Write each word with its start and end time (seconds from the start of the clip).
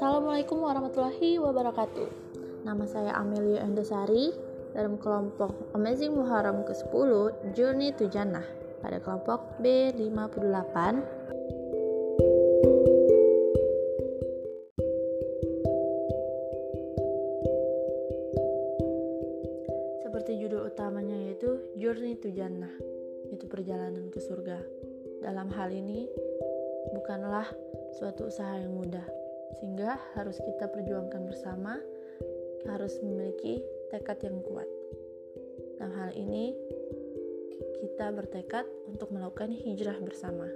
Assalamualaikum 0.00 0.64
warahmatullahi 0.64 1.36
wabarakatuh. 1.36 2.08
Nama 2.64 2.84
saya 2.88 3.12
Amelia 3.20 3.60
Endesari 3.60 4.32
dalam 4.72 4.96
kelompok 4.96 5.52
Amazing 5.76 6.16
Muharram 6.16 6.64
ke-10 6.64 7.12
Journey 7.52 7.92
to 7.92 8.08
Jannah 8.08 8.48
pada 8.80 8.96
kelompok 8.96 9.60
B58. 9.60 11.04
Seperti 20.00 20.32
judul 20.40 20.64
utamanya 20.64 21.28
yaitu 21.28 21.60
Journey 21.76 22.16
to 22.24 22.32
Jannah, 22.32 22.72
itu 23.28 23.44
perjalanan 23.44 24.08
ke 24.08 24.16
surga. 24.16 24.64
Dalam 25.20 25.52
hal 25.52 25.68
ini 25.68 26.08
bukanlah 26.96 27.44
suatu 28.00 28.32
usaha 28.32 28.56
yang 28.56 28.72
mudah, 28.72 29.19
sehingga 29.58 29.98
harus 30.14 30.38
kita 30.38 30.70
perjuangkan 30.70 31.26
bersama, 31.26 31.80
harus 32.68 32.94
memiliki 33.02 33.64
tekad 33.90 34.20
yang 34.22 34.38
kuat. 34.44 34.68
Dalam 35.80 35.92
hal 35.96 36.10
ini, 36.14 36.54
kita 37.80 38.12
bertekad 38.12 38.68
untuk 38.86 39.10
melakukan 39.10 39.50
hijrah 39.50 39.96
bersama. 39.98 40.46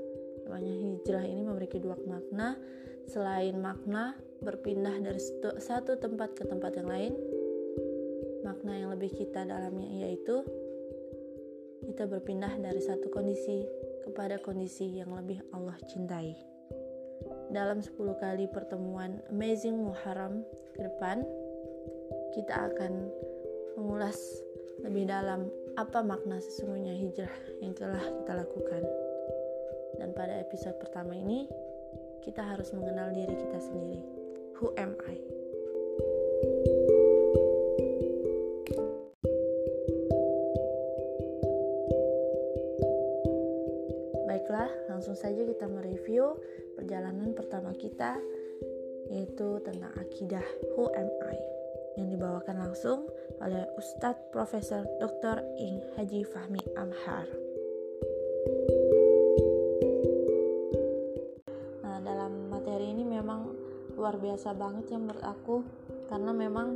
Namanya 0.44 0.74
hijrah 0.76 1.24
ini 1.24 1.42
memiliki 1.42 1.80
dua 1.80 1.96
makna, 2.04 2.60
selain 3.08 3.56
makna 3.58 4.14
berpindah 4.44 5.00
dari 5.00 5.20
satu 5.58 5.96
tempat 5.96 6.36
ke 6.36 6.44
tempat 6.44 6.76
yang 6.76 6.88
lain, 6.88 7.12
makna 8.44 8.76
yang 8.76 8.90
lebih 8.92 9.12
kita 9.16 9.48
dalamnya 9.48 10.04
yaitu 10.04 10.44
kita 11.84 12.04
berpindah 12.08 12.52
dari 12.60 12.80
satu 12.80 13.08
kondisi 13.12 13.64
kepada 14.04 14.40
kondisi 14.40 15.00
yang 15.00 15.12
lebih 15.16 15.40
Allah 15.52 15.76
cintai 15.88 16.53
dalam 17.52 17.80
10 17.82 17.96
kali 18.20 18.48
pertemuan 18.48 19.20
Amazing 19.28 19.80
Muharram 19.80 20.44
ke 20.76 20.80
depan 20.84 21.24
kita 22.32 22.72
akan 22.72 23.08
mengulas 23.78 24.16
lebih 24.82 25.06
dalam 25.06 25.50
apa 25.74 26.02
makna 26.02 26.38
sesungguhnya 26.38 26.94
hijrah 26.94 27.34
yang 27.62 27.74
telah 27.74 28.02
kita 28.02 28.32
lakukan. 28.42 28.82
Dan 29.98 30.10
pada 30.14 30.42
episode 30.42 30.74
pertama 30.82 31.14
ini 31.14 31.46
kita 32.22 32.42
harus 32.42 32.74
mengenal 32.74 33.14
diri 33.14 33.34
kita 33.34 33.58
sendiri. 33.62 34.02
Who 34.58 34.74
am 34.78 34.94
I? 35.06 35.18
Baiklah, 36.42 36.93
langsung 45.14 45.30
saja 45.30 45.46
kita 45.46 45.70
mereview 45.70 46.34
perjalanan 46.74 47.38
pertama 47.38 47.70
kita 47.70 48.18
yaitu 49.14 49.62
tentang 49.62 49.94
akidah 49.94 50.42
Who 50.74 50.90
Am 50.90 51.06
I 51.30 51.38
yang 51.94 52.10
dibawakan 52.10 52.58
langsung 52.58 53.06
oleh 53.38 53.62
Ustadz 53.78 54.34
Profesor 54.34 54.82
Dr. 54.98 55.38
Ing 55.54 55.78
Haji 55.94 56.26
Fahmi 56.26 56.58
Amhar. 56.74 57.30
Nah, 61.86 62.02
dalam 62.02 62.50
materi 62.50 62.90
ini 62.90 63.06
memang 63.06 63.54
luar 63.94 64.18
biasa 64.18 64.50
banget 64.58 64.90
ya 64.90 64.98
menurut 64.98 65.22
aku 65.22 65.62
karena 66.10 66.34
memang 66.34 66.74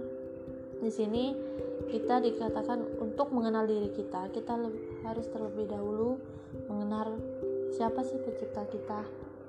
di 0.78 0.94
sini 0.94 1.34
kita 1.90 2.22
dikatakan 2.22 3.02
untuk 3.02 3.34
mengenal 3.34 3.66
diri 3.66 3.90
kita, 3.90 4.30
kita 4.30 4.54
harus 5.02 5.26
terlebih 5.26 5.66
dahulu 5.66 6.22
mengenal 6.70 7.18
siapa 7.78 8.02
sih 8.02 8.18
pencipta 8.18 8.66
kita? 8.66 9.00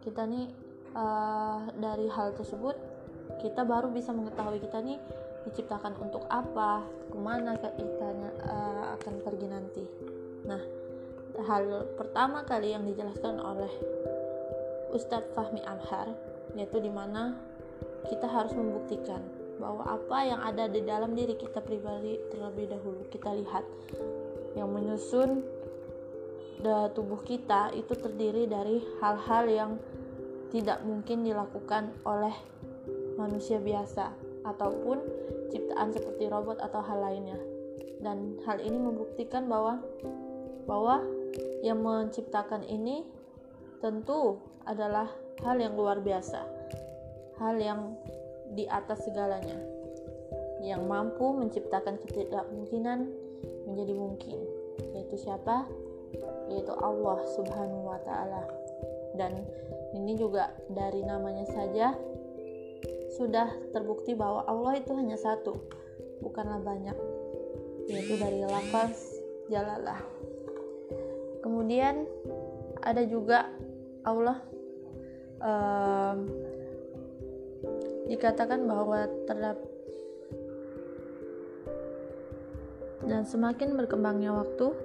Kita 0.06 0.22
nih 0.30 0.46
uh, 0.94 1.74
dari 1.74 2.06
hal 2.14 2.38
tersebut 2.38 2.78
kita 3.42 3.66
baru 3.66 3.90
bisa 3.90 4.14
mengetahui 4.14 4.62
kita 4.62 4.86
nih 4.86 5.02
diciptakan 5.50 5.98
untuk 5.98 6.30
apa 6.30 6.86
ke 7.10 7.18
mana 7.18 7.58
kita 7.58 8.08
uh, 8.46 8.94
akan 9.02 9.14
pergi 9.26 9.48
nanti. 9.50 9.84
Nah 10.46 10.62
hal 11.50 11.90
pertama 11.98 12.46
kali 12.46 12.78
yang 12.78 12.86
dijelaskan 12.86 13.42
oleh 13.42 13.72
Ustadz 14.94 15.34
Fahmi 15.34 15.66
Amhar 15.66 16.14
yaitu 16.54 16.78
di 16.78 16.94
mana 16.94 17.34
kita 18.10 18.30
harus 18.30 18.54
membuktikan 18.54 19.22
bahwa 19.60 19.84
apa 19.84 20.18
yang 20.24 20.40
ada 20.40 20.72
di 20.72 20.82
dalam 20.86 21.14
diri 21.18 21.36
kita 21.36 21.60
pribadi 21.60 22.16
terlebih 22.32 22.72
dahulu. 22.72 23.04
Kita 23.12 23.34
lihat 23.36 23.66
yang 24.56 24.72
menyusun 24.72 25.59
tubuh 26.92 27.24
kita 27.24 27.72
itu 27.72 27.96
terdiri 27.96 28.44
dari 28.44 28.84
hal-hal 29.00 29.46
yang 29.48 29.72
tidak 30.52 30.84
mungkin 30.84 31.24
dilakukan 31.24 31.94
oleh 32.04 32.34
manusia 33.16 33.62
biasa 33.62 34.12
ataupun 34.44 34.98
ciptaan 35.52 35.94
seperti 35.94 36.28
robot 36.28 36.60
atau 36.60 36.82
hal 36.84 37.00
lainnya. 37.00 37.40
Dan 38.00 38.40
hal 38.48 38.64
ini 38.64 38.80
membuktikan 38.80 39.48
bahwa 39.48 39.80
bahwa 40.64 41.04
yang 41.64 41.84
menciptakan 41.84 42.64
ini 42.68 43.04
tentu 43.84 44.40
adalah 44.64 45.08
hal 45.44 45.60
yang 45.60 45.76
luar 45.76 46.00
biasa. 46.04 46.44
Hal 47.40 47.56
yang 47.60 47.96
di 48.56 48.68
atas 48.68 49.08
segalanya. 49.08 49.56
Yang 50.60 50.84
mampu 50.84 51.32
menciptakan 51.36 52.00
ketidakmungkinan 52.04 53.00
menjadi 53.68 53.94
mungkin. 53.96 54.38
Yaitu 54.96 55.16
siapa? 55.20 55.68
Yaitu 56.50 56.74
Allah 56.76 57.22
Subhanahu 57.38 57.86
wa 57.86 58.00
taala. 58.02 58.44
Dan 59.14 59.46
ini 59.94 60.18
juga 60.18 60.54
dari 60.70 61.02
namanya 61.06 61.46
saja 61.50 61.94
sudah 63.18 63.50
terbukti 63.74 64.14
bahwa 64.14 64.46
Allah 64.46 64.80
itu 64.80 64.94
hanya 64.94 65.18
satu, 65.18 65.58
bukanlah 66.22 66.62
banyak, 66.62 66.96
yaitu 67.90 68.16
dari 68.16 68.46
lafaz 68.46 69.20
jalalah. 69.50 70.00
Kemudian 71.42 72.06
ada 72.80 73.04
juga 73.04 73.50
Allah 74.06 74.40
um, 75.42 76.18
dikatakan 78.08 78.64
bahwa 78.64 79.10
terdapat 79.28 79.68
dan 83.10 83.24
semakin 83.26 83.74
berkembangnya 83.80 84.36
waktu, 84.36 84.76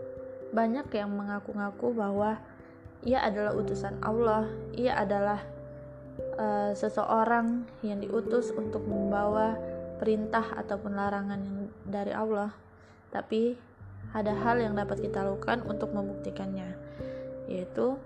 banyak 0.55 0.87
yang 0.95 1.11
mengaku-ngaku 1.11 1.91
bahwa 1.99 2.39
ia 3.03 3.21
adalah 3.27 3.53
utusan 3.59 3.99
Allah, 4.01 4.47
ia 4.73 4.95
adalah 4.95 5.43
uh, 6.39 6.71
seseorang 6.73 7.67
yang 7.83 7.99
diutus 7.99 8.55
untuk 8.55 8.87
membawa 8.87 9.59
perintah 9.99 10.47
ataupun 10.55 10.95
larangan 10.95 11.43
yang 11.43 11.59
dari 11.85 12.15
Allah. 12.15 12.55
Tapi 13.11 13.59
ada 14.15 14.31
hal 14.31 14.63
yang 14.63 14.79
dapat 14.79 15.03
kita 15.03 15.27
lakukan 15.27 15.67
untuk 15.67 15.91
membuktikannya, 15.91 16.79
yaitu 17.51 17.99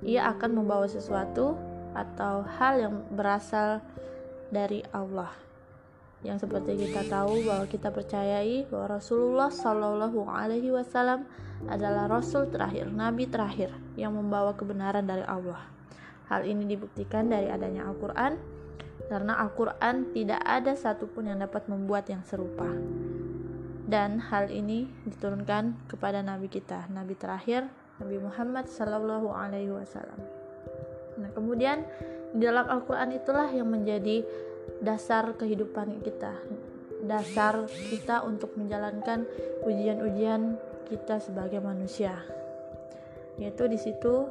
ia 0.00 0.32
akan 0.32 0.56
membawa 0.56 0.88
sesuatu 0.88 1.60
atau 1.92 2.42
hal 2.58 2.80
yang 2.80 2.96
berasal 3.12 3.84
dari 4.48 4.80
Allah 4.90 5.49
yang 6.20 6.36
seperti 6.36 6.76
kita 6.76 7.08
tahu 7.08 7.48
bahwa 7.48 7.64
kita 7.64 7.88
percayai 7.88 8.68
bahwa 8.68 9.00
Rasulullah 9.00 9.48
Shallallahu 9.48 10.28
Alaihi 10.28 10.68
Wasallam 10.68 11.24
adalah 11.68 12.08
Rasul 12.08 12.48
terakhir, 12.52 12.92
Nabi 12.92 13.24
terakhir 13.24 13.72
yang 13.96 14.12
membawa 14.16 14.52
kebenaran 14.52 15.04
dari 15.08 15.24
Allah. 15.24 15.60
Hal 16.28 16.44
ini 16.44 16.68
dibuktikan 16.68 17.28
dari 17.28 17.48
adanya 17.48 17.88
Al-Quran, 17.88 18.36
karena 19.08 19.32
Al-Quran 19.40 20.12
tidak 20.12 20.40
ada 20.44 20.72
satupun 20.76 21.32
yang 21.32 21.40
dapat 21.40 21.66
membuat 21.66 22.06
yang 22.12 22.22
serupa. 22.22 22.68
Dan 23.90 24.22
hal 24.22 24.52
ini 24.52 24.86
diturunkan 25.08 25.90
kepada 25.90 26.22
Nabi 26.22 26.46
kita, 26.46 26.86
Nabi 26.92 27.18
terakhir, 27.18 27.66
Nabi 27.98 28.22
Muhammad 28.22 28.70
Shallallahu 28.70 29.28
Alaihi 29.34 29.72
Wasallam. 29.74 30.20
Nah, 31.18 31.28
kemudian 31.34 31.82
di 32.30 32.46
dalam 32.46 32.70
Al-Quran 32.70 33.18
itulah 33.18 33.50
yang 33.50 33.66
menjadi 33.66 34.22
dasar 34.78 35.34
kehidupan 35.34 35.98
kita, 36.06 36.38
dasar 37.02 37.66
kita 37.90 38.22
untuk 38.22 38.54
menjalankan 38.54 39.26
ujian-ujian 39.66 40.54
kita 40.86 41.18
sebagai 41.18 41.58
manusia. 41.58 42.22
Yaitu 43.38 43.66
di 43.66 43.78
situ 43.78 44.30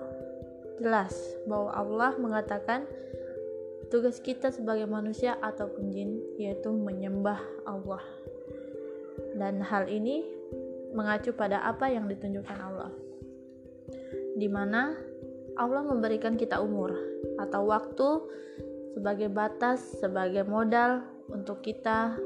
jelas 0.80 1.12
bahwa 1.44 1.76
Allah 1.76 2.12
mengatakan 2.16 2.88
tugas 3.92 4.24
kita 4.24 4.54
sebagai 4.54 4.88
manusia 4.88 5.36
ataupun 5.44 5.92
jin 5.92 6.24
yaitu 6.40 6.72
menyembah 6.72 7.42
Allah. 7.68 8.04
Dan 9.36 9.60
hal 9.60 9.92
ini 9.92 10.24
mengacu 10.94 11.36
pada 11.36 11.62
apa 11.66 11.92
yang 11.92 12.08
ditunjukkan 12.08 12.58
Allah. 12.58 12.92
Di 14.40 14.48
mana 14.48 14.96
Allah 15.60 15.84
memberikan 15.84 16.40
kita 16.40 16.64
umur 16.64 16.96
atau 17.36 17.68
waktu 17.68 18.10
sebagai 18.96 19.30
batas, 19.30 19.82
sebagai 20.00 20.46
modal 20.46 21.06
untuk 21.30 21.62
kita 21.62 22.18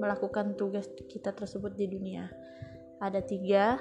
melakukan 0.00 0.56
tugas 0.56 0.88
kita 1.08 1.30
tersebut 1.30 1.72
di 1.76 1.86
dunia. 1.86 2.32
Ada 3.02 3.20
tiga, 3.22 3.76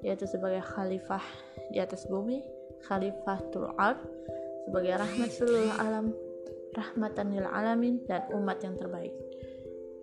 yaitu 0.00 0.24
sebagai 0.24 0.62
khalifah 0.62 1.22
di 1.70 1.78
atas 1.78 2.06
bumi, 2.08 2.42
khalifah 2.86 3.38
ard, 3.76 4.00
sebagai 4.66 4.94
rahmat 4.98 5.30
seluruh 5.30 5.74
alam, 5.76 6.14
rahmatan 6.74 7.34
lil 7.34 7.46
alamin 7.46 8.02
dan 8.06 8.26
umat 8.34 8.62
yang 8.62 8.78
terbaik 8.78 9.14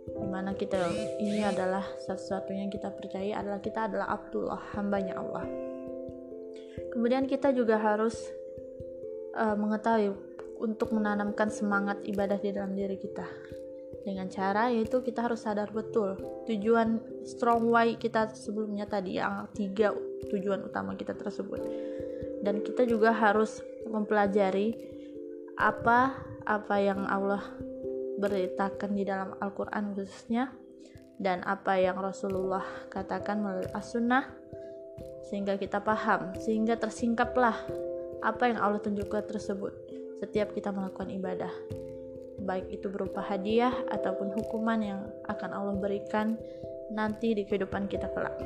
di 0.07 0.27
mana 0.27 0.55
kita 0.55 0.79
ini 1.19 1.43
adalah 1.43 1.83
satu-satunya 2.07 2.67
yang 2.67 2.73
kita 2.73 2.89
percaya 2.95 3.43
adalah 3.43 3.59
kita 3.59 3.91
adalah 3.91 4.07
Abdullah 4.15 4.61
hambanya 4.75 5.19
Allah 5.19 5.45
kemudian 6.95 7.27
kita 7.27 7.51
juga 7.51 7.75
harus 7.75 8.15
uh, 9.35 9.55
mengetahui 9.59 10.15
untuk 10.57 10.93
menanamkan 10.93 11.49
semangat 11.53 12.01
ibadah 12.05 12.37
di 12.41 12.49
dalam 12.53 12.73
diri 12.73 12.97
kita. 12.97 13.25
Dengan 14.03 14.31
cara 14.31 14.71
yaitu 14.71 15.03
kita 15.03 15.27
harus 15.27 15.43
sadar 15.43 15.67
betul 15.75 16.15
tujuan 16.47 16.99
strong 17.27 17.67
why 17.67 17.95
kita 17.99 18.31
sebelumnya 18.31 18.87
tadi 18.87 19.19
yang 19.19 19.51
tiga 19.51 19.91
tujuan 20.31 20.63
utama 20.63 20.95
kita 20.95 21.11
tersebut. 21.11 21.59
Dan 22.41 22.63
kita 22.63 22.87
juga 22.87 23.11
harus 23.11 23.59
mempelajari 23.87 24.75
apa 25.57 26.15
apa 26.47 26.75
yang 26.79 27.03
Allah 27.09 27.43
beritakan 28.17 28.95
di 28.95 29.03
dalam 29.03 29.35
Al-Quran 29.41 29.93
khususnya 29.93 30.53
dan 31.17 31.41
apa 31.43 31.81
yang 31.81 31.97
Rasulullah 31.97 32.63
katakan 32.93 33.41
melalui 33.41 33.69
as-sunnah 33.73 34.25
sehingga 35.27 35.57
kita 35.57 35.81
paham 35.81 36.33
sehingga 36.39 36.77
tersingkaplah 36.77 37.57
apa 38.21 38.43
yang 38.49 38.57
Allah 38.61 38.81
tunjukkan 38.81 39.29
tersebut 39.29 39.73
setiap 40.17 40.53
kita 40.53 40.73
melakukan 40.73 41.09
ibadah 41.13 41.53
baik 42.41 42.69
itu 42.69 42.87
berupa 42.87 43.25
hadiah 43.25 43.73
ataupun 43.89 44.33
hukuman 44.37 44.79
yang 44.81 45.01
akan 45.25 45.49
Allah 45.53 45.75
berikan 45.77 46.37
nanti 46.93 47.33
di 47.33 47.43
kehidupan 47.43 47.89
kita 47.89 48.07
kelak. 48.13 48.37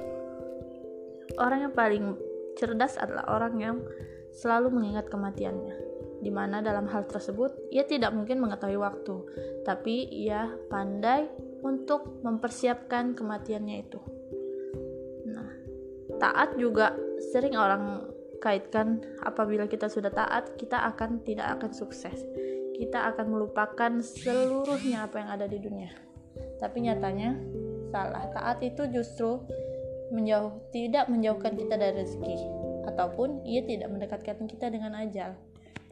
Orang 1.38 1.69
yang 1.69 1.73
paling 1.75 2.15
cerdas 2.56 2.95
adalah 3.00 3.27
orang 3.31 3.56
yang 3.59 3.77
selalu 4.31 4.71
mengingat 4.71 5.12
kematiannya, 5.12 5.75
di 6.23 6.31
mana 6.31 6.63
dalam 6.63 6.88
hal 6.88 7.07
tersebut 7.07 7.51
ia 7.71 7.83
tidak 7.83 8.15
mungkin 8.15 8.39
mengetahui 8.39 8.79
waktu, 8.79 9.15
tapi 9.67 10.07
ia 10.07 10.51
pandai 10.71 11.27
untuk 11.62 12.24
mempersiapkan 12.25 13.13
kematiannya 13.13 13.75
itu. 13.79 14.00
Nah, 15.29 15.50
taat 16.17 16.57
juga 16.57 16.95
sering 17.31 17.56
orang 17.56 18.10
kaitkan 18.41 19.05
apabila 19.21 19.69
kita 19.69 19.85
sudah 19.88 20.09
taat, 20.09 20.57
kita 20.57 20.81
akan 20.89 21.21
tidak 21.21 21.61
akan 21.61 21.71
sukses 21.71 22.19
kita 22.81 23.13
akan 23.13 23.38
melupakan 23.38 24.01
seluruhnya 24.01 25.05
apa 25.05 25.21
yang 25.21 25.29
ada 25.29 25.45
di 25.45 25.61
dunia. 25.61 25.93
Tapi 26.57 26.89
nyatanya 26.89 27.38
salah. 27.93 28.25
Taat 28.33 28.57
itu 28.65 28.89
justru 28.89 29.38
menjauh 30.09 30.65
tidak 30.73 31.05
menjauhkan 31.05 31.53
kita 31.53 31.77
dari 31.77 32.01
rezeki 32.01 32.41
ataupun 32.89 33.45
ia 33.45 33.61
tidak 33.69 33.85
mendekatkan 33.85 34.49
kita 34.49 34.73
dengan 34.73 34.97
ajal. 34.97 35.38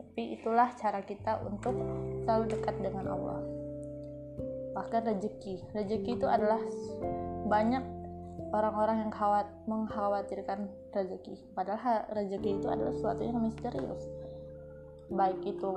Tapi 0.01 0.33
itulah 0.33 0.73
cara 0.81 1.05
kita 1.05 1.45
untuk 1.45 1.77
selalu 2.25 2.57
dekat 2.57 2.75
dengan 2.81 3.05
Allah. 3.05 3.45
Bahkan 4.73 5.13
rezeki. 5.13 5.69
Rezeki 5.77 6.17
itu 6.17 6.25
adalah 6.25 6.59
banyak 7.45 7.85
orang-orang 8.49 9.07
yang 9.07 9.11
khawat, 9.13 9.47
mengkhawatirkan 9.69 10.69
rezeki. 10.93 11.37
Padahal 11.53 12.05
rezeki 12.13 12.61
itu 12.61 12.67
adalah 12.69 12.93
sesuatu 12.93 13.21
yang 13.21 13.39
misterius. 13.41 14.03
Baik 15.09 15.41
itu 15.41 15.69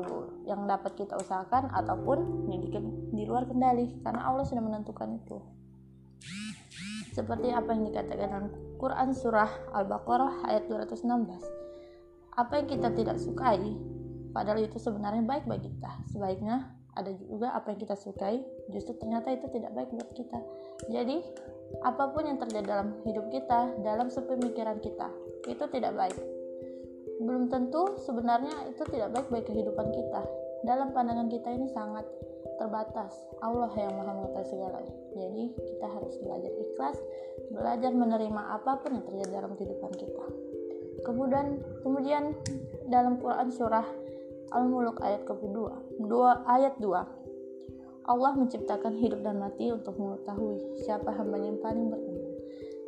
yang 0.45 0.69
dapat 0.69 0.93
kita 0.93 1.17
usahakan 1.17 1.73
ataupun 1.73 2.49
yang 2.53 2.61
di, 2.61 2.69
di 3.17 3.25
luar 3.25 3.49
kendali 3.49 3.97
karena 4.05 4.29
Allah 4.29 4.45
sudah 4.45 4.61
menentukan 4.61 5.09
itu. 5.17 5.41
Seperti 7.13 7.53
apa 7.53 7.77
yang 7.77 7.93
dikatakan 7.93 8.29
dalam 8.29 8.47
Quran 8.81 9.13
surah 9.13 9.73
Al-Baqarah 9.77 10.49
ayat 10.49 10.69
216 10.69 11.63
apa 12.33 12.53
yang 12.57 12.69
kita 12.69 12.89
tidak 12.97 13.17
sukai 13.21 13.61
padahal 14.33 14.65
itu 14.65 14.81
sebenarnya 14.81 15.21
baik 15.25 15.45
bagi 15.45 15.69
kita. 15.69 15.93
Sebaiknya 16.09 16.73
ada 16.97 17.13
juga 17.17 17.53
apa 17.53 17.73
yang 17.73 17.81
kita 17.81 17.97
sukai 17.97 18.41
justru 18.73 18.97
ternyata 18.97 19.33
itu 19.33 19.49
tidak 19.53 19.73
baik 19.77 19.93
buat 19.93 20.11
kita. 20.17 20.39
Jadi 20.89 21.21
apa 21.81 22.13
pun 22.13 22.29
yang 22.29 22.37
terjadi 22.37 22.69
dalam 22.69 22.89
hidup 23.09 23.33
kita 23.33 23.73
dalam 23.81 24.13
sepemikiran 24.13 24.77
kita 24.85 25.09
itu 25.49 25.65
tidak 25.73 25.97
baik 25.97 26.21
belum 27.23 27.47
tentu 27.49 27.95
sebenarnya 28.03 28.67
itu 28.75 28.83
tidak 28.91 29.15
baik 29.15 29.29
bagi 29.31 29.47
kehidupan 29.55 29.89
kita. 29.95 30.23
Dalam 30.67 30.91
pandangan 30.91 31.31
kita 31.31 31.55
ini 31.55 31.71
sangat 31.71 32.07
terbatas. 32.59 33.15
Allah 33.43 33.71
yang 33.79 33.95
maha 33.95 34.15
mengetahui 34.15 34.47
segalanya. 34.51 34.95
Jadi 35.15 35.45
kita 35.55 35.87
harus 35.87 36.15
belajar 36.23 36.53
ikhlas, 36.53 36.97
belajar 37.51 37.91
menerima 37.95 38.43
apa 38.59 38.79
pun 38.83 38.99
yang 38.99 39.05
terjadi 39.07 39.31
dalam 39.43 39.53
kehidupan 39.55 39.93
kita. 39.95 40.25
Kemudian 41.03 41.47
kemudian 41.83 42.23
dalam 42.91 43.19
Quran 43.19 43.49
surah 43.51 43.87
Al-Mulk 44.53 45.01
ayat 45.01 45.25
kedua, 45.25 45.81
dua 46.03 46.45
ayat 46.45 46.77
2. 46.79 47.22
Allah 48.03 48.35
menciptakan 48.35 48.99
hidup 48.99 49.23
dan 49.23 49.39
mati 49.39 49.71
untuk 49.71 49.95
mengetahui 49.95 50.83
siapa 50.83 51.15
hamba 51.15 51.39
yang 51.39 51.59
paling 51.63 51.87
beriman. 51.87 52.31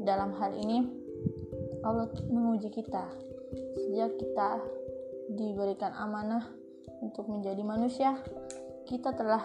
Dalam 0.03 0.35
hal 0.37 0.53
ini 0.59 0.85
Allah 1.87 2.11
menguji 2.27 2.73
kita 2.75 3.25
Sejak 3.75 4.19
kita 4.19 4.59
diberikan 5.31 5.95
amanah 5.95 6.43
untuk 6.99 7.31
menjadi 7.31 7.63
manusia, 7.63 8.19
kita 8.87 9.15
telah 9.15 9.43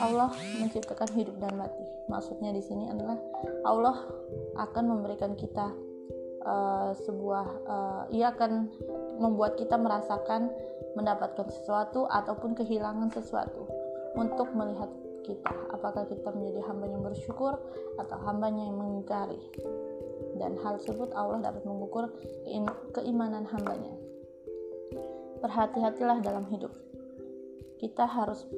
Allah 0.00 0.32
menciptakan 0.56 1.12
hidup 1.14 1.36
dan 1.38 1.54
mati. 1.60 1.84
Maksudnya 2.08 2.50
di 2.56 2.62
sini 2.64 2.88
adalah 2.88 3.18
Allah 3.62 3.96
akan 4.56 4.84
memberikan 4.88 5.36
kita 5.36 5.68
uh, 6.42 6.90
sebuah 6.96 7.46
uh, 7.68 8.02
ia 8.10 8.32
akan 8.32 8.72
membuat 9.20 9.60
kita 9.60 9.76
merasakan 9.76 10.48
mendapatkan 10.96 11.52
sesuatu 11.52 12.08
ataupun 12.08 12.56
kehilangan 12.56 13.12
sesuatu 13.12 13.65
untuk 14.16 14.50
melihat 14.56 14.88
kita 15.22 15.52
apakah 15.74 16.06
kita 16.06 16.30
menjadi 16.32 16.60
hamba 16.70 16.86
yang 16.88 17.02
bersyukur 17.02 17.58
atau 17.98 18.16
hambanya 18.24 18.62
yang 18.62 18.78
mengingkari 18.78 19.42
dan 20.38 20.54
hal 20.62 20.78
tersebut 20.80 21.10
Allah 21.12 21.42
dapat 21.42 21.66
mengukur 21.66 22.12
keimanan 22.94 23.44
hambanya. 23.48 23.92
Berhati-hatilah 25.40 26.24
dalam 26.24 26.48
hidup. 26.48 26.72
Kita 27.76 28.08
harus 28.08 28.48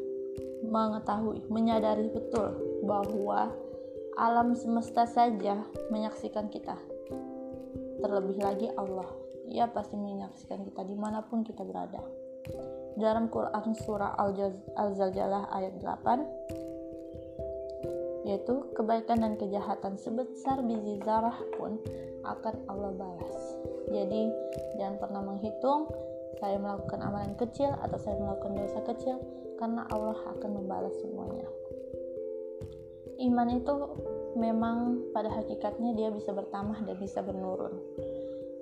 mengetahui, 0.62 1.42
menyadari 1.50 2.06
betul 2.10 2.54
bahwa 2.86 3.50
alam 4.18 4.54
semesta 4.54 5.06
saja 5.06 5.62
menyaksikan 5.90 6.50
kita. 6.50 6.78
Terlebih 7.98 8.38
lagi 8.38 8.66
Allah, 8.78 9.10
ia 9.50 9.66
pasti 9.66 9.98
menyaksikan 9.98 10.62
kita 10.62 10.86
di 10.86 10.94
mana 10.94 11.22
pun 11.26 11.42
kita 11.42 11.66
berada. 11.66 12.02
Dalam 12.98 13.30
Quran 13.30 13.78
Surah 13.78 14.18
Al-Zaljalah 14.18 15.54
ayat 15.54 15.78
8, 15.78 18.26
yaitu 18.26 18.66
kebaikan 18.74 19.22
dan 19.22 19.38
kejahatan 19.38 19.94
sebesar 19.96 20.60
biji 20.66 20.98
zarah 21.06 21.38
pun 21.54 21.78
akan 22.26 22.54
Allah 22.66 22.90
balas. 22.98 23.38
Jadi 23.88 24.28
jangan 24.76 25.00
pernah 25.00 25.24
menghitung 25.24 25.88
saya 26.42 26.58
melakukan 26.58 27.00
amalan 27.02 27.34
kecil 27.38 27.70
atau 27.82 27.98
saya 27.98 28.16
melakukan 28.20 28.54
dosa 28.58 28.80
kecil 28.84 29.16
karena 29.56 29.86
Allah 29.90 30.18
akan 30.36 30.50
membalas 30.54 30.94
semuanya. 31.00 31.48
Iman 33.18 33.58
itu 33.58 33.74
memang 34.38 35.10
pada 35.10 35.34
hakikatnya 35.34 35.98
dia 35.98 36.14
bisa 36.14 36.30
bertambah 36.30 36.86
dan 36.86 36.94
bisa 37.02 37.18
menurun. 37.24 37.74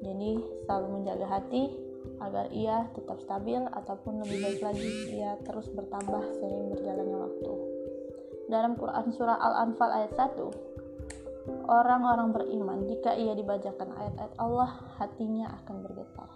Jadi 0.00 0.40
selalu 0.64 0.86
menjaga 1.00 1.26
hati 1.28 1.68
agar 2.22 2.48
ia 2.52 2.88
tetap 2.96 3.20
stabil 3.22 3.60
ataupun 3.60 4.24
lebih 4.24 4.38
baik 4.42 4.60
lagi 4.64 4.90
ia 5.12 5.36
terus 5.44 5.68
bertambah 5.72 6.22
seiring 6.40 6.72
berjalannya 6.72 7.18
waktu. 7.18 7.52
Dalam 8.46 8.78
Quran 8.78 9.10
surah 9.10 9.38
Al-Anfal 9.38 9.90
ayat 9.90 10.12
1 10.14 11.66
orang-orang 11.66 12.34
beriman 12.34 12.78
jika 12.86 13.14
ia 13.14 13.34
dibacakan 13.34 13.94
ayat-ayat 13.94 14.34
Allah 14.38 14.70
hatinya 14.98 15.46
akan 15.62 15.76
bergetar. 15.86 16.30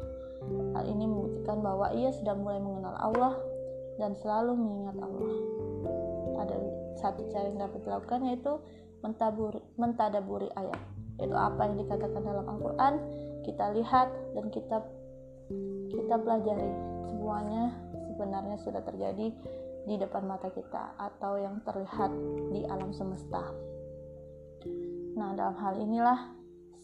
Hal 0.74 0.84
ini 0.86 1.04
membuktikan 1.06 1.60
bahwa 1.60 1.92
ia 1.92 2.10
sudah 2.14 2.34
mulai 2.34 2.62
mengenal 2.62 2.94
Allah 2.96 3.34
dan 4.00 4.16
selalu 4.16 4.56
mengingat 4.56 4.96
Allah. 4.98 5.34
Ada 6.40 6.56
satu 6.98 7.28
cara 7.28 7.46
yang 7.52 7.60
dapat 7.60 7.80
dilakukan 7.84 8.20
yaitu 8.32 8.52
mentaburi, 9.04 9.60
mentadaburi 9.76 10.48
ayat. 10.56 10.80
Yaitu 11.20 11.36
apa 11.36 11.60
yang 11.68 11.76
dikatakan 11.84 12.22
dalam 12.24 12.46
Al-Quran? 12.48 12.94
Kita 13.44 13.72
lihat 13.76 14.08
dan 14.36 14.46
kita 14.48 14.80
kita 15.90 16.14
pelajari 16.22 16.70
semuanya 17.10 17.74
sebenarnya 18.06 18.56
sudah 18.62 18.82
terjadi 18.86 19.34
di 19.88 19.94
depan 19.96 20.28
mata 20.28 20.52
kita 20.52 20.94
atau 21.00 21.40
yang 21.40 21.58
terlihat 21.64 22.12
di 22.52 22.62
alam 22.68 22.92
semesta. 22.94 23.42
Nah, 25.16 25.34
dalam 25.34 25.56
hal 25.58 25.74
inilah 25.80 26.18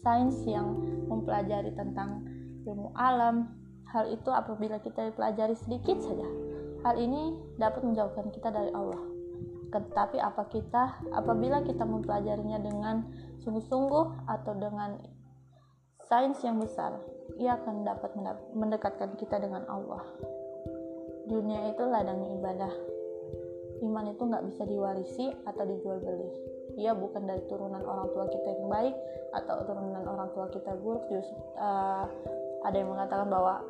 sains 0.03 0.35
yang 0.43 0.75
mempelajari 1.07 1.71
tentang 1.73 2.25
ilmu 2.67 2.91
alam. 2.97 3.53
Hal 3.87 4.11
itu 4.11 4.27
apabila 4.27 4.83
kita 4.83 5.15
pelajari 5.15 5.55
sedikit 5.55 5.95
saja, 6.03 6.27
hal 6.83 6.99
ini 6.99 7.39
dapat 7.55 7.87
menjauhkan 7.87 8.27
kita 8.35 8.51
dari 8.51 8.67
Allah. 8.75 8.99
Tetapi 9.71 10.19
apa 10.19 10.43
kita 10.51 11.07
apabila 11.15 11.63
kita 11.63 11.87
mempelajarinya 11.87 12.59
dengan 12.59 13.07
sungguh-sungguh 13.39 14.27
atau 14.27 14.53
dengan 14.59 14.99
sains 16.03 16.39
yang 16.43 16.59
besar, 16.59 16.99
ia 17.37 17.53
akan 17.57 17.85
dapat 17.85 18.11
mendekatkan 18.57 19.13
kita 19.17 19.37
dengan 19.37 19.63
Allah. 19.69 20.01
Dunia 21.29 21.69
itu 21.69 21.83
ladang 21.85 22.23
ibadah. 22.39 22.73
Iman 23.85 24.09
itu 24.09 24.25
nggak 24.25 24.45
bisa 24.49 24.65
diwarisi 24.65 25.29
atau 25.45 25.63
dijual 25.69 26.01
beli. 26.01 26.29
Ia 26.81 26.97
bukan 26.97 27.29
dari 27.29 27.45
turunan 27.45 27.81
orang 27.85 28.09
tua 28.09 28.25
kita 28.25 28.47
yang 28.57 28.69
baik 28.69 28.95
atau 29.37 29.55
turunan 29.69 30.01
orang 30.07 30.29
tua 30.33 30.49
kita 30.49 30.73
buruk. 30.81 31.05
Just 31.13 31.29
uh, 31.61 32.09
ada 32.65 32.73
yang 32.73 32.89
mengatakan 32.89 33.29
bahwa 33.29 33.61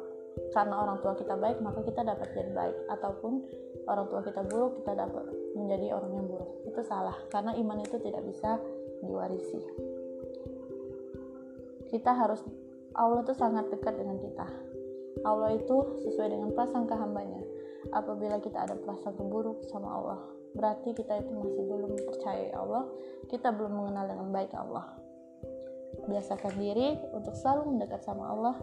karena 0.54 0.76
orang 0.78 0.98
tua 1.02 1.18
kita 1.18 1.34
baik 1.36 1.58
maka 1.60 1.84
kita 1.84 2.08
dapat 2.08 2.28
jadi 2.32 2.52
baik. 2.56 2.78
Ataupun 2.88 3.44
orang 3.92 4.06
tua 4.08 4.22
kita 4.24 4.42
buruk 4.48 4.80
kita 4.80 4.96
dapat 4.96 5.28
menjadi 5.60 5.92
orang 5.92 6.12
yang 6.16 6.26
buruk. 6.32 6.52
Itu 6.72 6.82
salah 6.88 7.18
karena 7.28 7.52
iman 7.60 7.84
itu 7.84 8.00
tidak 8.00 8.24
bisa 8.24 8.64
diwarisi. 9.04 9.60
Kita 11.92 12.12
harus 12.16 12.44
Allah 12.98 13.22
itu 13.22 13.34
sangat 13.38 13.70
dekat 13.70 13.94
dengan 13.96 14.18
kita. 14.18 14.48
Allah 15.26 15.54
itu 15.58 16.02
sesuai 16.02 16.34
dengan 16.34 16.50
prasangka 16.54 16.98
hambanya. 16.98 17.42
Apabila 17.94 18.42
kita 18.42 18.68
ada 18.68 18.76
prasangka 18.76 19.22
buruk 19.22 19.64
sama 19.70 19.90
Allah 19.90 20.20
berarti 20.58 20.90
kita 20.98 21.22
itu 21.22 21.32
masih 21.38 21.64
belum 21.70 21.94
percaya 22.02 22.50
Allah 22.58 22.90
kita 23.30 23.54
belum 23.54 23.74
mengenal 23.78 24.06
dengan 24.10 24.28
baik 24.34 24.52
Allah. 24.58 24.90
Biasakan 26.10 26.54
diri 26.58 26.98
untuk 27.14 27.38
selalu 27.38 27.78
mendekat 27.78 28.02
sama 28.02 28.34
Allah 28.34 28.56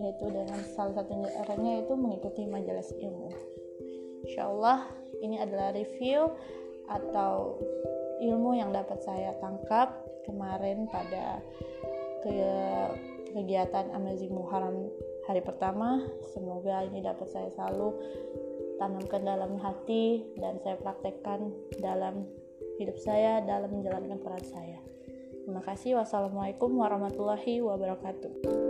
yaitu 0.00 0.32
dengan 0.32 0.62
salah 0.72 0.96
satu 0.96 1.12
caranya 1.20 1.84
itu 1.84 1.92
mengikuti 1.98 2.48
majelis 2.48 2.94
ilmu. 2.96 3.28
Insya 4.24 4.48
Allah 4.48 4.88
ini 5.20 5.36
adalah 5.36 5.76
review 5.76 6.32
atau 6.88 7.60
ilmu 8.22 8.56
yang 8.56 8.72
dapat 8.72 9.02
saya 9.04 9.36
tangkap 9.42 9.92
kemarin 10.24 10.88
pada 10.88 11.44
ke 12.24 12.36
kegiatan 13.36 13.92
Amazing 13.92 14.32
Muharram 14.32 14.88
hari 15.28 15.44
pertama 15.44 16.00
semoga 16.32 16.88
ini 16.88 17.04
dapat 17.04 17.28
saya 17.28 17.52
selalu 17.52 17.92
tanamkan 18.80 19.28
dalam 19.28 19.60
hati 19.60 20.24
dan 20.40 20.56
saya 20.64 20.80
praktekkan 20.80 21.52
dalam 21.76 22.24
hidup 22.80 22.96
saya 22.96 23.44
dalam 23.44 23.72
menjalankan 23.72 24.20
peran 24.20 24.44
saya. 24.44 24.80
Terima 25.44 25.60
kasih. 25.64 26.00
Wassalamualaikum 26.00 26.72
warahmatullahi 26.80 27.60
wabarakatuh. 27.60 28.65